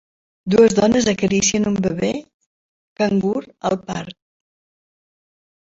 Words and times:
Dues 0.53 0.75
dones 0.79 1.07
acaricien 1.13 1.69
un 1.73 1.77
bebè 1.87 2.11
cangur 3.03 3.45
al 3.71 3.79
parc. 3.93 4.21